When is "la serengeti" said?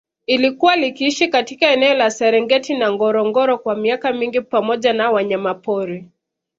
1.93-2.77